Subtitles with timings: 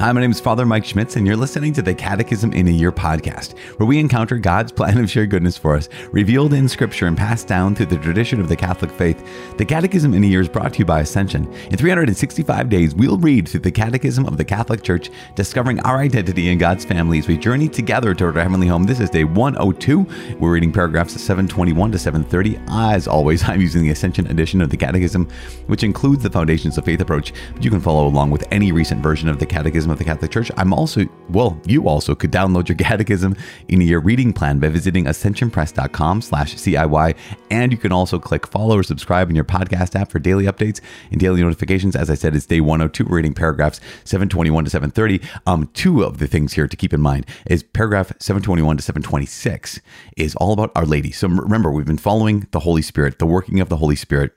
[0.00, 2.70] Hi, my name is Father Mike Schmitz, and you're listening to the Catechism in a
[2.70, 7.06] Year podcast, where we encounter God's plan of shared goodness for us, revealed in Scripture
[7.06, 9.22] and passed down through the tradition of the Catholic faith.
[9.58, 11.52] The Catechism in a Year is brought to you by Ascension.
[11.64, 16.48] In 365 days, we'll read through the Catechism of the Catholic Church, discovering our identity
[16.48, 18.84] in God's family as we journey together toward our heavenly home.
[18.84, 20.06] This is day 102.
[20.38, 22.58] We're reading paragraphs 721 to 730.
[22.70, 25.28] As always, I'm using the Ascension edition of the Catechism,
[25.66, 29.02] which includes the Foundations of Faith approach, but you can follow along with any recent
[29.02, 30.50] version of the Catechism of the Catholic Church.
[30.56, 33.36] I'm also, well, you also could download your catechism
[33.68, 37.16] in your reading plan by visiting ascensionpress.com slash CIY.
[37.50, 40.80] And you can also click follow or subscribe in your podcast app for daily updates
[41.10, 41.96] and daily notifications.
[41.96, 43.04] As I said, it's day 102.
[43.04, 45.20] We're reading paragraphs 721 to 730.
[45.46, 49.80] Um, two of the things here to keep in mind is paragraph 721 to 726
[50.16, 51.12] is all about Our Lady.
[51.12, 54.32] So remember, we've been following the Holy Spirit, the working of the Holy Spirit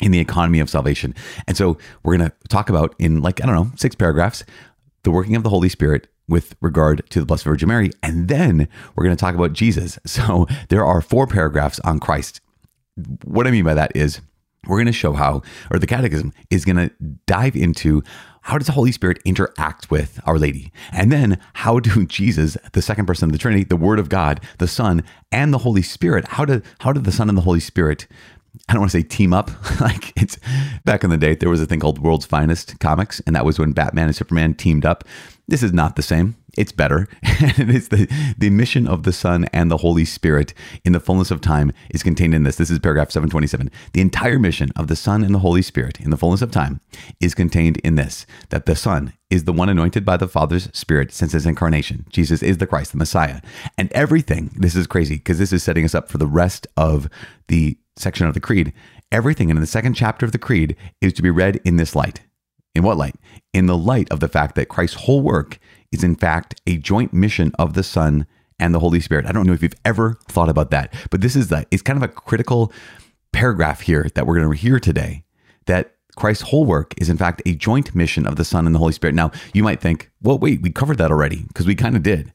[0.00, 1.14] in the economy of salvation.
[1.46, 4.44] And so we're going to talk about in like, I don't know, six paragraphs,
[5.06, 7.92] the working of the Holy Spirit with regard to the Blessed Virgin Mary.
[8.02, 10.00] And then we're going to talk about Jesus.
[10.16, 12.40] So there are four paragraphs on Christ.
[13.22, 14.20] What I mean by that is
[14.66, 16.90] we're going to show how, or the Catechism is going to
[17.26, 18.02] dive into
[18.40, 20.72] how does the Holy Spirit interact with Our Lady?
[20.90, 24.40] And then how do Jesus, the second person of the Trinity, the Word of God,
[24.58, 27.60] the Son, and the Holy Spirit, how do how do the Son and the Holy
[27.60, 28.08] Spirit
[28.68, 29.50] I don't want to say team up.
[29.80, 30.38] like it's
[30.84, 33.58] back in the day, there was a thing called World's Finest Comics, and that was
[33.58, 35.04] when Batman and Superman teamed up.
[35.48, 36.34] This is not the same.
[36.56, 37.06] It's better.
[37.22, 41.30] it is the, the mission of the Son and the Holy Spirit in the fullness
[41.30, 42.56] of time is contained in this.
[42.56, 43.70] This is paragraph 727.
[43.92, 46.80] The entire mission of the Son and the Holy Spirit in the fullness of time
[47.20, 51.12] is contained in this that the Son is the one anointed by the Father's Spirit
[51.12, 52.06] since his incarnation.
[52.10, 53.40] Jesus is the Christ, the Messiah.
[53.76, 57.08] And everything, this is crazy because this is setting us up for the rest of
[57.48, 58.72] the section of the Creed,
[59.10, 62.20] everything in the second chapter of the Creed is to be read in this light.
[62.74, 63.16] In what light?
[63.54, 65.58] In the light of the fact that Christ's whole work
[65.92, 68.26] is, in fact, a joint mission of the Son
[68.58, 69.26] and the Holy Spirit.
[69.26, 71.96] I don't know if you've ever thought about that, but this is the, it's kind
[71.96, 72.72] of a critical
[73.32, 75.24] paragraph here that we're going to hear today
[75.66, 78.78] that Christ's whole work is, in fact, a joint mission of the Son and the
[78.78, 79.14] Holy Spirit.
[79.14, 82.32] Now, you might think, well, wait, we covered that already because we kind of did.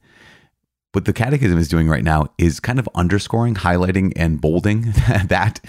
[0.94, 4.81] What the Catechism is doing right now is kind of underscoring, highlighting, and bolding
[5.28, 5.62] that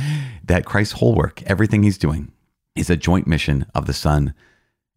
[0.44, 2.32] that Christ's whole work, everything he's doing,
[2.74, 4.34] is a joint mission of the Son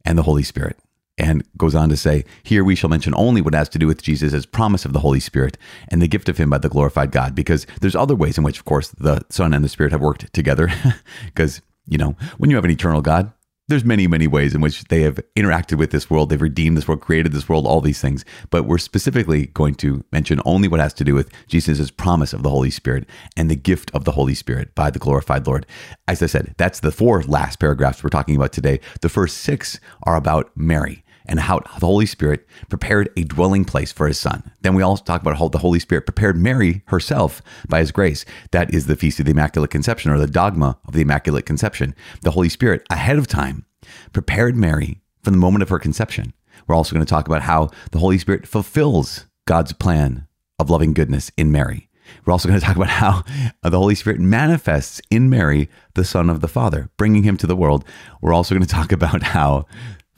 [0.04, 0.80] and the Holy Spirit.
[1.18, 4.02] And goes on to say, Here we shall mention only what has to do with
[4.02, 5.58] Jesus' as promise of the Holy Spirit
[5.90, 8.58] and the gift of him by the glorified God, because there's other ways in which,
[8.58, 10.72] of course, the Son and the Spirit have worked together.
[11.26, 13.32] Because, you know, when you have an eternal God,
[13.68, 16.30] there's many, many ways in which they have interacted with this world.
[16.30, 18.24] They've redeemed this world, created this world, all these things.
[18.50, 22.44] But we're specifically going to mention only what has to do with Jesus' promise of
[22.44, 25.66] the Holy Spirit and the gift of the Holy Spirit by the glorified Lord.
[26.08, 28.80] As I said, that's the four last paragraphs we're talking about today.
[29.02, 33.92] The first six are about Mary and how the Holy Spirit prepared a dwelling place
[33.92, 34.52] for his son.
[34.62, 38.26] Then we also talk about how the Holy Spirit prepared Mary herself by his grace.
[38.52, 41.96] That is the Feast of the Immaculate Conception or the dogma of the Immaculate Conception.
[42.22, 43.66] The Holy Spirit, ahead of time,
[44.14, 46.34] prepared Mary from the moment of her conception.
[46.68, 50.28] We're also going to talk about how the Holy Spirit fulfills God's plan
[50.60, 51.90] of loving goodness in Mary.
[52.26, 53.24] We're also going to talk about how
[53.62, 57.56] the Holy Spirit manifests in Mary the Son of the Father, bringing him to the
[57.56, 57.84] world.
[58.22, 59.66] We're also going to talk about how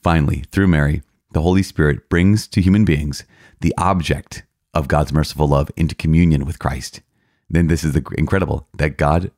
[0.08, 1.02] Finally, through Mary,
[1.34, 3.26] the Holy Spirit brings to human beings
[3.60, 7.02] the object of God's merciful love into communion with Christ.
[7.50, 9.32] Then this is incredible that God,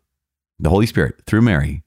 [0.59, 1.81] the Holy Spirit, through Mary,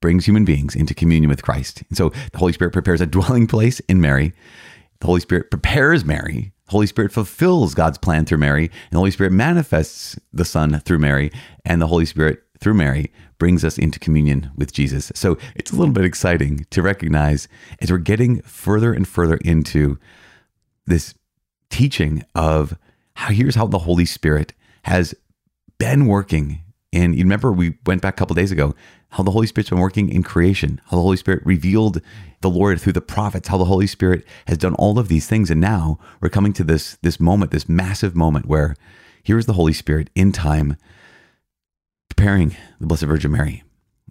[0.00, 1.82] brings human beings into communion with Christ.
[1.88, 4.32] And so the Holy Spirit prepares a dwelling place in Mary.
[5.00, 6.52] The Holy Spirit prepares Mary.
[6.66, 8.66] The Holy Spirit fulfills God's plan through Mary.
[8.66, 11.32] And the Holy Spirit manifests the Son through Mary.
[11.64, 15.12] And the Holy Spirit through Mary brings us into communion with Jesus.
[15.14, 17.48] So it's a little bit exciting to recognize
[17.80, 19.98] as we're getting further and further into
[20.86, 21.14] this
[21.70, 22.76] teaching of
[23.14, 24.52] how here's how the Holy Spirit
[24.82, 25.14] has
[25.78, 26.60] been working.
[26.92, 28.74] And you remember we went back a couple days ago
[29.10, 32.00] how the Holy Spirit's been working in creation, how the Holy Spirit revealed
[32.40, 35.50] the Lord through the prophets, how the Holy Spirit has done all of these things.
[35.50, 38.76] And now we're coming to this this moment, this massive moment where
[39.22, 40.76] here's the Holy Spirit in time
[42.18, 43.62] preparing the Blessed Virgin Mary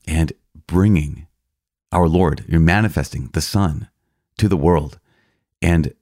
[0.08, 0.32] and
[0.66, 1.28] bringing
[1.92, 3.90] our Lord, you're manifesting the Son
[4.38, 4.98] to the world.
[5.62, 5.94] And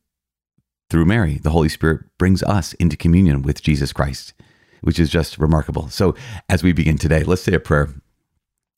[0.91, 4.35] through Mary, the Holy Spirit brings us into communion with Jesus Christ,
[4.81, 5.89] which is just remarkable.
[5.89, 6.13] So,
[6.47, 7.89] as we begin today, let's say a prayer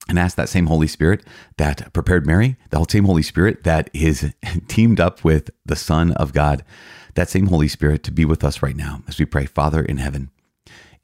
[0.07, 1.25] and ask that same Holy Spirit
[1.57, 4.33] that prepared Mary, the same Holy Spirit that is
[4.69, 6.63] teamed up with the Son of God,
[7.15, 9.97] that same Holy Spirit to be with us right now as we pray, Father in
[9.97, 10.31] heaven.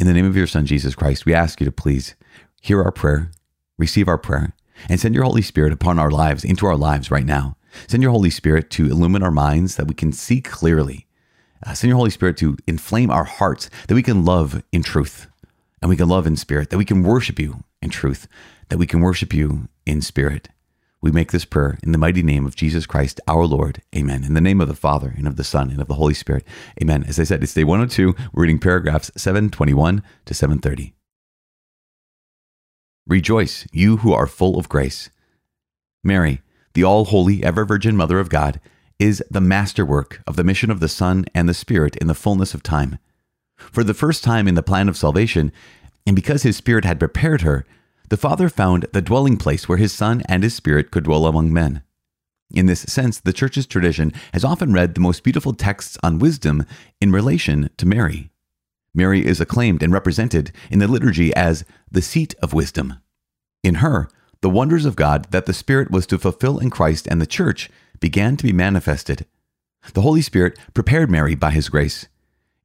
[0.04, 2.16] In the name of your Son, Jesus Christ, we ask you to please
[2.60, 3.32] hear our prayer,
[3.78, 4.54] receive our prayer,
[4.90, 7.56] and send your Holy Spirit upon our lives, into our lives right now.
[7.88, 11.08] Send your Holy Spirit to illumine our minds that we can see clearly.
[11.66, 15.28] Uh, send your Holy Spirit to inflame our hearts that we can love in truth
[15.82, 18.28] and we can love in spirit, that we can worship you in truth,
[18.68, 20.50] that we can worship you in spirit.
[21.04, 23.82] We make this prayer in the mighty name of Jesus Christ, our Lord.
[23.94, 24.24] Amen.
[24.24, 26.46] In the name of the Father, and of the Son, and of the Holy Spirit.
[26.82, 27.04] Amen.
[27.06, 28.16] As I said, it's day 102.
[28.32, 30.96] We're reading paragraphs 721 to 730.
[33.06, 35.10] Rejoice, you who are full of grace.
[36.06, 36.42] Mary,
[36.74, 38.62] the all holy, ever virgin Mother of God,
[38.98, 42.54] is the masterwork of the mission of the Son and the Spirit in the fullness
[42.54, 42.98] of time.
[43.58, 45.52] For the first time in the plan of salvation,
[46.08, 47.66] and because his Spirit had prepared her,
[48.10, 51.52] the Father found the dwelling place where his Son and his Spirit could dwell among
[51.52, 51.84] men.
[52.54, 56.66] In this sense, the Church's tradition has often read the most beautiful texts on wisdom
[57.02, 58.30] in relation to Mary.
[58.94, 63.00] Mary is acclaimed and represented in the liturgy as the seat of wisdom.
[63.64, 64.08] In her,
[64.42, 67.70] the wonders of God that the Spirit was to fulfill in Christ and the Church
[68.00, 69.26] began to be manifested.
[69.94, 72.08] The Holy Spirit prepared Mary by his grace.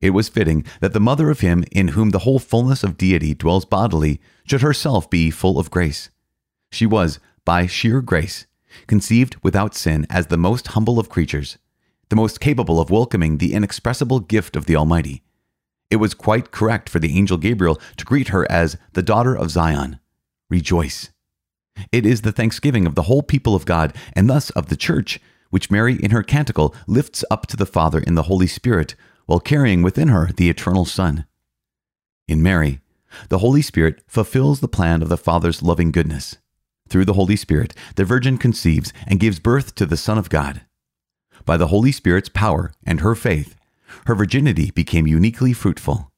[0.01, 3.35] It was fitting that the mother of him in whom the whole fullness of deity
[3.35, 6.11] dwells bodily should herself be full of grace.
[6.71, 8.47] She was, by sheer grace,
[8.87, 11.59] conceived without sin as the most humble of creatures,
[12.11, 15.23] the most capable of welcoming the inexpressible gift of the Almighty.
[15.91, 19.51] It was quite correct for the angel Gabriel to greet her as the daughter of
[19.51, 19.99] Zion.
[20.51, 21.11] Rejoice.
[21.91, 25.21] It is the thanksgiving of the whole people of God, and thus of the Church,
[25.51, 28.95] which Mary in her canticle lifts up to the Father in the Holy Spirit,
[29.29, 31.27] while carrying within her the eternal Son.
[32.27, 32.81] In Mary,
[33.29, 36.39] the Holy Spirit fulfills the plan of the Father's loving goodness.
[36.89, 40.63] Through the Holy Spirit, the Virgin conceives and gives birth to the Son of God.
[41.45, 43.55] By the Holy Spirit's power and her faith,
[44.07, 46.11] her virginity became uniquely fruitful.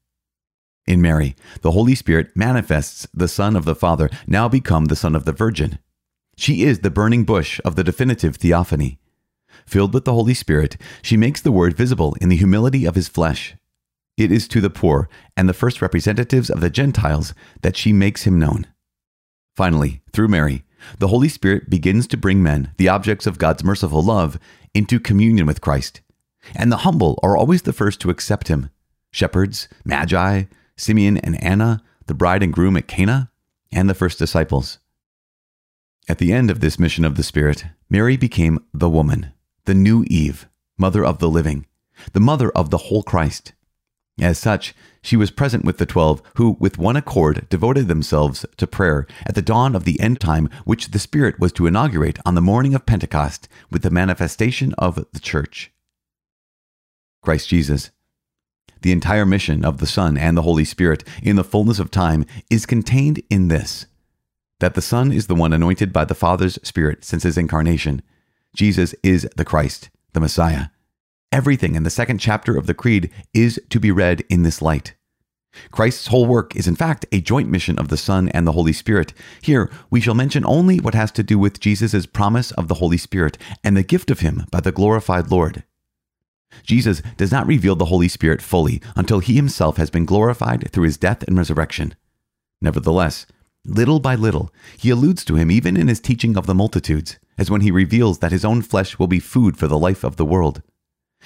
[0.87, 5.17] In Mary, the Holy Spirit manifests the Son of the Father, now become the Son
[5.17, 5.79] of the Virgin.
[6.37, 9.00] She is the burning bush of the definitive theophany.
[9.65, 13.07] Filled with the Holy Spirit, she makes the Word visible in the humility of his
[13.07, 13.55] flesh.
[14.17, 18.23] It is to the poor and the first representatives of the Gentiles that she makes
[18.23, 18.67] him known.
[19.55, 20.63] Finally, through Mary,
[20.99, 24.39] the Holy Spirit begins to bring men, the objects of God's merciful love,
[24.73, 26.01] into communion with Christ.
[26.55, 28.69] And the humble are always the first to accept him
[29.11, 30.43] shepherds, magi,
[30.77, 33.29] Simeon and Anna, the bride and groom at Cana,
[33.71, 34.79] and the first disciples.
[36.07, 39.33] At the end of this mission of the Spirit, Mary became the woman,
[39.71, 41.65] the new Eve, mother of the living,
[42.11, 43.53] the mother of the whole Christ.
[44.19, 48.67] As such, she was present with the twelve, who, with one accord, devoted themselves to
[48.67, 52.35] prayer at the dawn of the end time, which the Spirit was to inaugurate on
[52.35, 55.71] the morning of Pentecost with the manifestation of the Church.
[57.21, 57.91] Christ Jesus.
[58.81, 62.25] The entire mission of the Son and the Holy Spirit in the fullness of time
[62.49, 63.85] is contained in this
[64.59, 68.01] that the Son is the one anointed by the Father's Spirit since his incarnation,
[68.55, 70.65] Jesus is the Christ, the Messiah.
[71.31, 74.95] Everything in the second chapter of the Creed is to be read in this light.
[75.71, 78.73] Christ's whole work is in fact a joint mission of the Son and the Holy
[78.73, 79.13] Spirit.
[79.41, 82.97] Here, we shall mention only what has to do with Jesus' promise of the Holy
[82.97, 85.63] Spirit and the gift of him by the glorified Lord.
[86.63, 90.83] Jesus does not reveal the Holy Spirit fully until he himself has been glorified through
[90.83, 91.95] his death and resurrection.
[92.61, 93.25] Nevertheless,
[93.63, 97.49] little by little, he alludes to him even in his teaching of the multitudes as
[97.49, 100.25] when he reveals that his own flesh will be food for the life of the
[100.25, 100.61] world.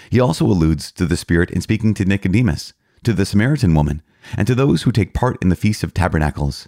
[0.09, 4.01] He also alludes to the Spirit in speaking to Nicodemus, to the Samaritan woman,
[4.37, 6.67] and to those who take part in the Feast of Tabernacles.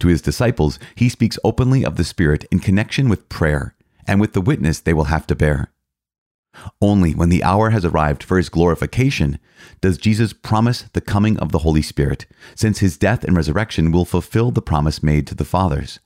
[0.00, 3.74] To his disciples, he speaks openly of the Spirit in connection with prayer
[4.06, 5.72] and with the witness they will have to bear.
[6.80, 9.38] Only when the hour has arrived for his glorification
[9.80, 14.06] does Jesus promise the coming of the Holy Spirit, since his death and resurrection will
[14.06, 15.98] fulfill the promise made to the fathers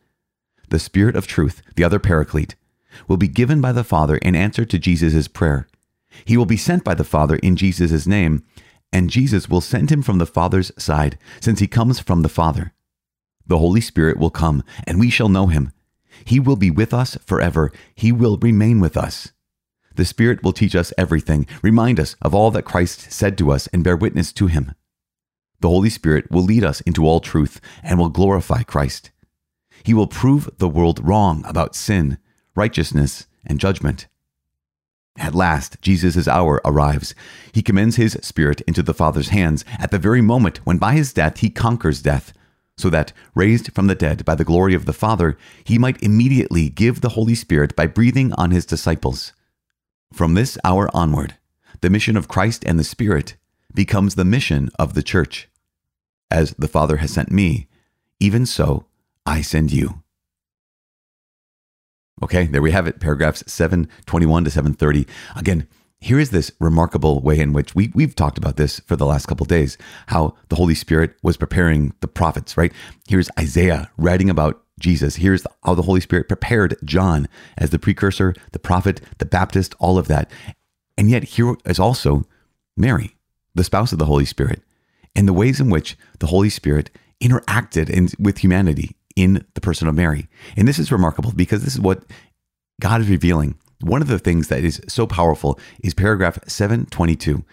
[0.70, 2.54] the Spirit of truth, the other paraclete,
[3.06, 5.68] will be given by the Father in answer to Jesus' prayer.
[6.24, 8.44] He will be sent by the Father in Jesus' name,
[8.92, 12.72] and Jesus will send him from the Father's side, since he comes from the Father.
[13.46, 15.72] The Holy Spirit will come, and we shall know him.
[16.24, 17.72] He will be with us forever.
[17.94, 19.32] He will remain with us.
[19.94, 23.66] The Spirit will teach us everything, remind us of all that Christ said to us,
[23.68, 24.74] and bear witness to him.
[25.60, 29.10] The Holy Spirit will lead us into all truth and will glorify Christ.
[29.82, 32.18] He will prove the world wrong about sin,
[32.54, 34.06] righteousness, and judgment.
[35.18, 37.14] At last, Jesus' hour arrives.
[37.52, 41.12] He commends his spirit into the Father's hands at the very moment when by his
[41.12, 42.32] death he conquers death,
[42.76, 46.70] so that, raised from the dead by the glory of the Father, he might immediately
[46.70, 49.32] give the Holy Spirit by breathing on his disciples.
[50.12, 51.36] From this hour onward,
[51.82, 53.36] the mission of Christ and the Spirit
[53.74, 55.48] becomes the mission of the Church.
[56.30, 57.68] As the Father has sent me,
[58.18, 58.86] even so
[59.26, 60.02] I send you.
[62.22, 65.06] Okay, there we have it, paragraphs 721 to 730.
[65.36, 65.66] Again,
[66.00, 69.26] here is this remarkable way in which we, we've talked about this for the last
[69.26, 69.76] couple days
[70.08, 72.72] how the Holy Spirit was preparing the prophets, right?
[73.06, 75.16] Here's Isaiah writing about Jesus.
[75.16, 79.98] Here's how the Holy Spirit prepared John as the precursor, the prophet, the Baptist, all
[79.98, 80.30] of that.
[80.96, 82.24] And yet, here is also
[82.76, 83.16] Mary,
[83.54, 84.62] the spouse of the Holy Spirit,
[85.14, 86.90] and the ways in which the Holy Spirit
[87.22, 90.28] interacted in, with humanity in the person of Mary.
[90.56, 92.04] And this is remarkable because this is what
[92.80, 93.58] God is revealing.
[93.82, 97.44] One of the things that is so powerful is paragraph 722.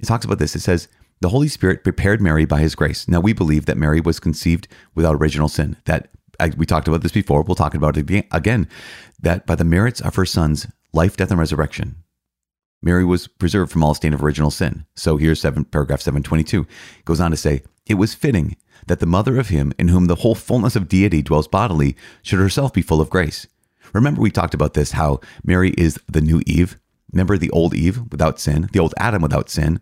[0.00, 0.54] It talks about this.
[0.54, 0.88] It says,
[1.20, 3.08] The Holy Spirit prepared Mary by his grace.
[3.08, 6.08] Now, we believe that Mary was conceived without original sin, that
[6.56, 7.42] we talked about this before.
[7.42, 8.68] We'll talk about it again.
[9.20, 11.96] That by the merits of her son's life, death, and resurrection,
[12.82, 14.84] Mary was preserved from all stain of original sin.
[14.94, 16.62] So here's seven, paragraph 722.
[16.62, 20.06] It goes on to say, It was fitting that the mother of him in whom
[20.06, 23.46] the whole fullness of deity dwells bodily should herself be full of grace.
[23.92, 26.78] Remember, we talked about this how Mary is the new Eve.
[27.12, 29.80] Remember the old Eve without sin, the old Adam without sin.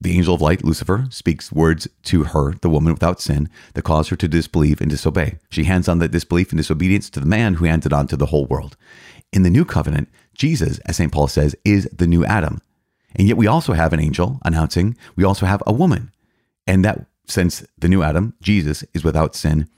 [0.00, 4.08] The angel of light, Lucifer, speaks words to her, the woman without sin, that cause
[4.08, 5.36] her to disbelieve and disobey.
[5.50, 8.16] She hands on that disbelief and disobedience to the man who hands it on to
[8.16, 8.78] the whole world.
[9.30, 11.12] In the new covenant, Jesus, as St.
[11.12, 12.62] Paul says, is the new Adam.
[13.14, 16.12] And yet we also have an angel announcing, we also have a woman.
[16.70, 19.68] And that since the new Adam, Jesus, is without sin,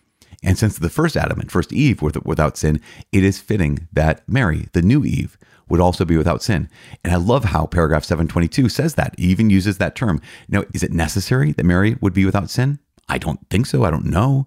[0.42, 2.82] and since the first Adam and first Eve were without sin,
[3.12, 5.38] it is fitting that Mary, the new Eve,
[5.70, 6.68] would also be without sin.
[7.02, 10.20] And I love how paragraph 722 says that, it even uses that term.
[10.50, 12.78] Now, is it necessary that Mary would be without sin?
[13.08, 13.84] I don't think so.
[13.84, 14.46] I don't know.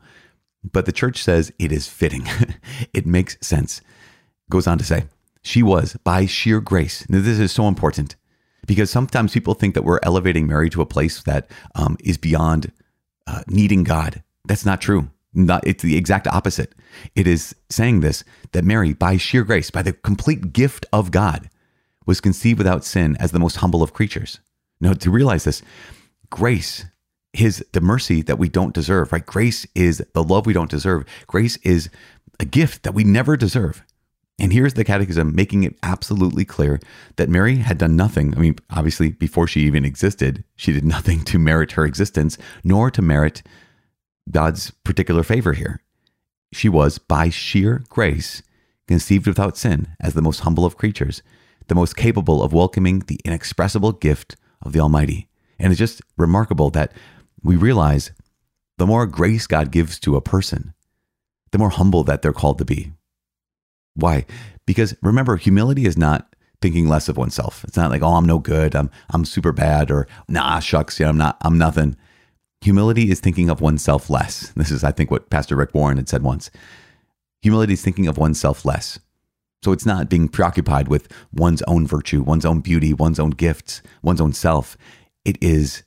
[0.64, 2.28] But the church says it is fitting.
[2.94, 3.82] it makes sense.
[4.52, 5.06] Goes on to say,
[5.42, 7.10] she was by sheer grace.
[7.10, 8.16] Now, this is so important
[8.66, 12.72] because sometimes people think that we're elevating Mary to a place that um, is beyond
[13.28, 14.24] uh, needing God.
[14.46, 15.10] That's not true.
[15.34, 16.74] Not, it's the exact opposite.
[17.14, 21.50] It is saying this that Mary, by sheer grace, by the complete gift of God,
[22.06, 24.40] was conceived without sin as the most humble of creatures.
[24.80, 25.62] Now, to realize this,
[26.30, 26.86] grace
[27.34, 29.26] is the mercy that we don't deserve, right?
[29.26, 31.06] Grace is the love we don't deserve.
[31.28, 31.90] Grace is
[32.40, 33.84] a gift that we never deserve.
[34.38, 36.80] And here's the catechism making it absolutely clear
[37.15, 38.36] that Mary had done nothing.
[38.36, 42.92] I mean, obviously, before she even existed, she did nothing to merit her existence, nor
[42.92, 43.44] to merit
[44.30, 45.82] God's particular favor here.
[46.51, 48.42] She was, by sheer grace,
[48.88, 51.22] conceived without sin as the most humble of creatures,
[51.68, 55.27] the most capable of welcoming the inexpressible gift of the Almighty.
[55.60, 56.92] And it's just remarkable that
[57.42, 58.12] we realize
[58.77, 60.74] the more grace God gives to a person,
[61.51, 62.92] the more humble that they're called to be.
[63.96, 64.25] Why?
[64.66, 67.64] Because remember, humility is not thinking less of oneself.
[67.64, 71.10] It's not like, oh, I'm no good, I'm I'm super bad, or nah, shucks, yeah,
[71.10, 71.96] I'm not, I'm nothing.
[72.62, 74.52] Humility is thinking of oneself less.
[74.56, 76.50] This is, I think, what Pastor Rick Warren had said once.
[77.42, 79.00] Humility is thinking of oneself less.
[79.64, 83.82] So it's not being preoccupied with one's own virtue, one's own beauty, one's own gifts,
[84.02, 84.78] one's own self.
[85.24, 85.84] It is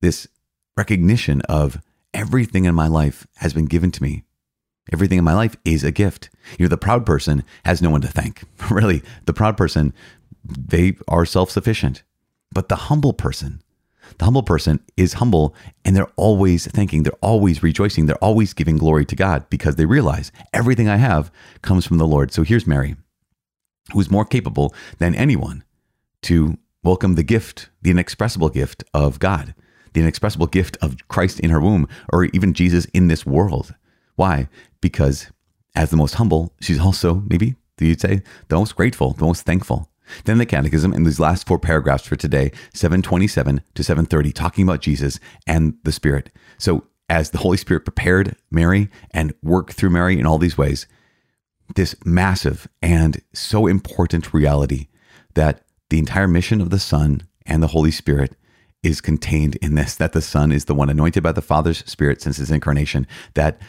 [0.00, 0.28] this
[0.76, 1.82] recognition of
[2.14, 4.24] everything in my life has been given to me.
[4.92, 6.30] Everything in my life is a gift.
[6.58, 8.44] You know, the proud person has no one to thank.
[8.70, 9.92] really, the proud person,
[10.44, 12.02] they are self sufficient.
[12.52, 13.62] But the humble person,
[14.16, 15.54] the humble person is humble
[15.84, 19.84] and they're always thanking, they're always rejoicing, they're always giving glory to God because they
[19.84, 21.30] realize everything I have
[21.62, 22.32] comes from the Lord.
[22.32, 22.96] So here's Mary,
[23.92, 25.62] who's more capable than anyone
[26.22, 29.54] to welcome the gift, the inexpressible gift of God,
[29.92, 33.74] the inexpressible gift of Christ in her womb, or even Jesus in this world.
[34.18, 34.48] Why?
[34.80, 35.30] Because
[35.76, 39.92] as the most humble, she's also, maybe you'd say, the most grateful, the most thankful.
[40.24, 44.80] Then the Catechism in these last four paragraphs for today, 727 to 730, talking about
[44.80, 46.32] Jesus and the Spirit.
[46.58, 50.88] So, as the Holy Spirit prepared Mary and worked through Mary in all these ways,
[51.76, 54.88] this massive and so important reality
[55.34, 58.34] that the entire mission of the Son and the Holy Spirit
[58.82, 62.22] is contained in this that the Son is the one anointed by the Father's Spirit
[62.22, 63.60] since his incarnation, that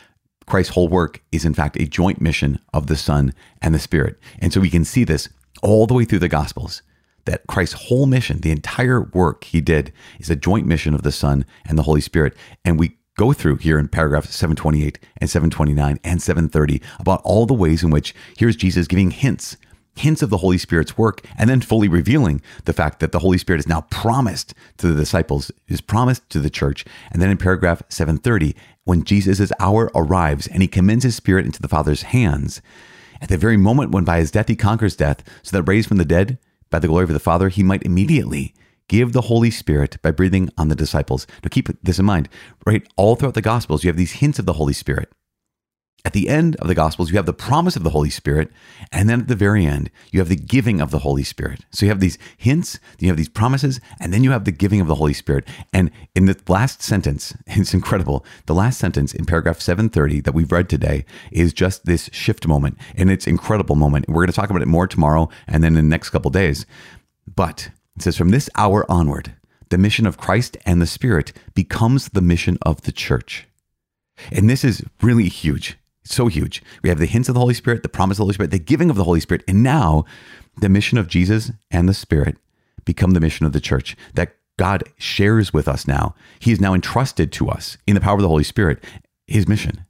[0.50, 4.20] Christ's whole work is in fact a joint mission of the Son and the Spirit.
[4.40, 5.30] And so we can see this
[5.62, 6.82] all the way through the Gospels
[7.26, 11.12] that Christ's whole mission, the entire work he did, is a joint mission of the
[11.12, 12.36] Son and the Holy Spirit.
[12.66, 17.54] And we go through here in paragraphs 728 and 729 and 730 about all the
[17.54, 19.58] ways in which here's Jesus giving hints
[20.00, 23.38] hints of the Holy Spirit's work, and then fully revealing the fact that the Holy
[23.38, 26.86] Spirit is now promised to the disciples, is promised to the church.
[27.12, 28.56] And then in paragraph 730,
[28.90, 32.60] when Jesus' hour arrives and he commends his spirit into the Father's hands,
[33.22, 35.98] at the very moment when by his death he conquers death, so that raised from
[35.98, 36.40] the dead
[36.72, 38.56] by the glory of the Father, he might immediately
[38.88, 41.28] give the Holy Spirit by breathing on the disciples.
[41.44, 42.30] Now keep this in mind,
[42.66, 42.82] right?
[42.98, 45.12] All throughout the Gospels, you have these hints of the Holy Spirit.
[46.06, 48.52] At the end of the Gospels, you have the promise of the Holy Spirit.
[48.92, 51.66] And then at the very end, you have the giving of the Holy Spirit.
[51.72, 54.80] So you have these hints, you have these promises, and then you have the giving
[54.80, 55.46] of the Holy Spirit.
[55.74, 58.26] And in the last sentence, it's incredible.
[58.46, 62.78] The last sentence in paragraph 730 that we've read today is just this shift moment.
[62.96, 64.08] And it's incredible moment.
[64.08, 66.66] We're going to talk about it more tomorrow and then in the next couple days.
[67.28, 69.34] But it says, from this hour onward,
[69.68, 73.48] the mission of Christ and the Spirit becomes the mission of the church.
[74.32, 75.78] And this is really huge
[76.14, 76.62] so huge.
[76.84, 78.60] We have the hints of the Holy Spirit, the promise of the Holy Spirit, the
[78.60, 80.06] giving of the Holy Spirit, and now
[80.58, 82.38] the mission of Jesus and the Spirit
[82.86, 86.16] become the mission of the church that God shares with us now.
[86.40, 88.84] He is now entrusted to us in the power of the Holy Spirit,
[89.28, 89.86] his mission.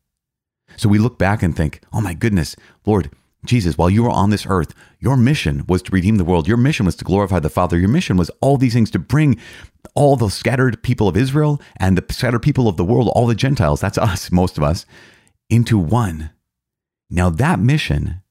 [0.77, 3.09] So we look back and think, oh my goodness, Lord,
[3.45, 6.47] Jesus, while you were on this earth, your mission was to redeem the world.
[6.47, 7.79] Your mission was to glorify the Father.
[7.79, 9.39] Your mission was all these things to bring
[9.95, 13.35] all the scattered people of Israel and the scattered people of the world, all the
[13.35, 14.85] Gentiles, that's us, most of us,
[15.49, 16.31] into one.
[17.09, 18.21] Now, that mission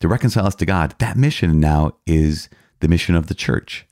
[0.00, 2.48] to reconcile us to God, that mission now is
[2.80, 3.86] the mission of the church.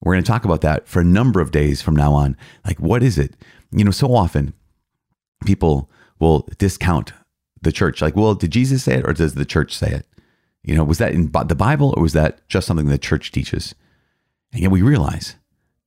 [0.00, 2.36] We're going to talk about that for a number of days from now on.
[2.64, 3.34] Like, what is it?
[3.70, 4.54] You know, so often
[5.44, 7.12] people will discount
[7.62, 8.02] the church.
[8.02, 10.06] Like, well, did Jesus say it or does the church say it?
[10.62, 13.74] You know, was that in the Bible or was that just something the church teaches?
[14.52, 15.36] And yet we realize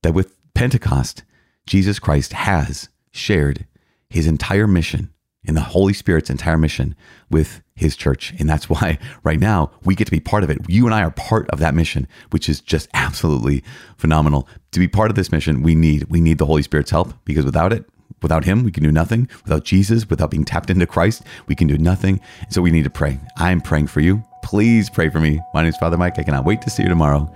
[0.02, 1.22] that with Pentecost,
[1.66, 3.66] Jesus Christ has shared
[4.08, 5.12] his entire mission
[5.48, 6.94] in the Holy Spirit's entire mission
[7.30, 8.34] with his church.
[8.38, 10.58] And that's why right now we get to be part of it.
[10.68, 13.64] You and I are part of that mission, which is just absolutely
[13.96, 14.46] phenomenal.
[14.72, 17.44] To be part of this mission, we need we need the Holy Spirit's help because
[17.44, 17.86] without it,
[18.22, 19.28] without him, we can do nothing.
[19.44, 22.20] Without Jesus, without being tapped into Christ, we can do nothing.
[22.50, 23.18] So we need to pray.
[23.38, 24.22] I'm praying for you.
[24.44, 25.40] Please pray for me.
[25.54, 26.18] My name is Father Mike.
[26.18, 27.32] I cannot wait to see you tomorrow.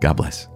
[0.00, 0.48] God bless.